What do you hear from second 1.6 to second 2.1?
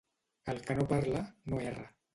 erra.